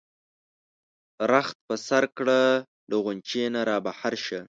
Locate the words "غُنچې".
3.05-3.43